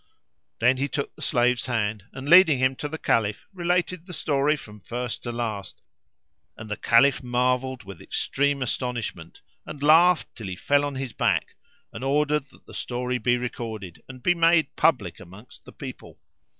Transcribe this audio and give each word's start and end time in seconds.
Then 0.57 0.77
he 0.77 0.87
took 0.87 1.15
the 1.15 1.21
slave's 1.21 1.67
hand 1.67 2.05
and, 2.11 2.27
leading 2.27 2.57
him 2.57 2.75
to 2.77 2.89
the 2.89 2.97
Caliph, 2.97 3.45
related 3.53 4.07
the 4.07 4.13
story 4.13 4.55
from 4.57 4.79
first 4.79 5.21
to 5.21 5.31
last 5.31 5.79
and 6.57 6.71
the 6.71 6.75
Caliph 6.75 7.21
marvelled 7.21 7.83
with 7.83 8.01
extreme 8.01 8.63
astonishment, 8.63 9.41
and 9.63 9.83
laughed 9.83 10.33
till 10.35 10.47
he 10.47 10.55
fell 10.55 10.83
on 10.85 10.95
his 10.95 11.13
back 11.13 11.55
and 11.93 12.03
ordered 12.03 12.47
that 12.47 12.65
the 12.65 12.73
story 12.73 13.19
be 13.19 13.37
recorded 13.37 14.01
and 14.09 14.23
be 14.23 14.33
made 14.33 14.75
public 14.75 15.19
amongst 15.19 15.65
the 15.65 15.71
people. 15.73 16.19